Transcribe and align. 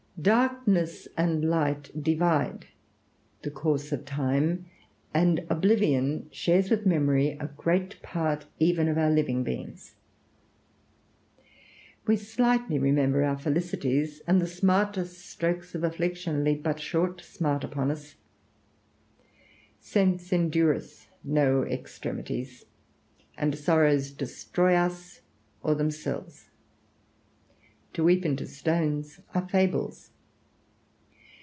]Darkness 0.21 1.07
and 1.17 1.43
light 1.49 1.89
divide 1.99 2.67
the 3.41 3.49
course 3.49 3.91
of 3.91 4.05
time, 4.05 4.65
and 5.15 5.43
oblivion 5.49 6.27
shares 6.31 6.69
with 6.69 6.85
memory 6.85 7.29
a 7.39 7.47
great 7.57 7.99
part 8.03 8.45
even 8.59 8.87
of 8.87 8.99
our 8.99 9.09
living 9.09 9.43
beings. 9.43 9.95
We 12.05 12.17
slightly 12.17 12.77
remember 12.77 13.23
our 13.23 13.35
felicities, 13.39 14.21
and 14.27 14.39
the 14.39 14.45
smartest 14.45 15.17
strokes 15.25 15.73
of 15.73 15.83
affliction 15.83 16.43
leave 16.43 16.61
but 16.61 16.79
short 16.79 17.21
smart 17.21 17.63
upon 17.63 17.89
us. 17.89 18.13
Sense 19.79 20.31
endureth 20.31 21.07
no 21.23 21.63
extremities, 21.63 22.65
and 23.39 23.57
sorrows 23.57 24.11
destroy 24.11 24.75
us 24.75 25.21
or 25.63 25.73
themselves. 25.73 26.47
To 27.93 28.05
weep 28.05 28.25
into 28.25 28.45
stones 28.45 29.19
are 29.33 29.49
fables. 29.49 30.09